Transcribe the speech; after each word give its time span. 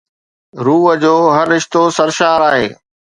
روح 0.65 0.85
جو 1.03 1.15
هر 1.35 1.47
رشتو 1.53 1.81
سرشار 1.97 2.39
آهي 2.49 2.67